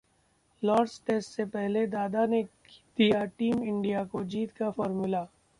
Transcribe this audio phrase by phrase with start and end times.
[0.63, 2.41] Lord's test से पहले दादा ने
[2.97, 5.27] दिया टीम इंडिया को जीत का फॉर्मूला